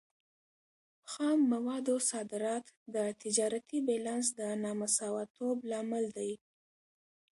خام 1.11 1.39
موادو 1.53 1.95
صادرات 2.09 2.65
د 2.95 2.97
تجارتي 3.21 3.77
بیلانس 3.87 4.25
د 4.39 4.41
نامساواتوب 4.63 5.57
لامل 5.69 6.05
دی. 6.17 6.31